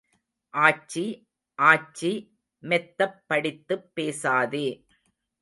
[0.53, 1.03] ஆச்சி,
[1.59, 2.11] ஆச்சி,
[2.63, 4.67] மெத்தப் படித்துப் பேசாதே.